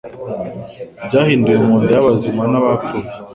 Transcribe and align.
Byahinduwe 1.05 1.57
munda 1.65 1.89
yabazima 1.93 2.43
na 2.51 2.59
bapfu 2.63 2.97